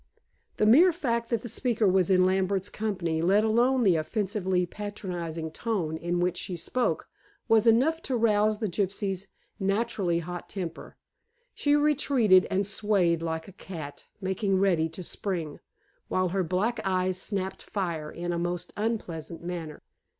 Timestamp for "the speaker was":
1.43-2.09